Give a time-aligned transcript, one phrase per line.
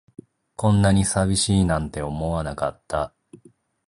[0.55, 3.13] こんなに寂しいなんて思わなかった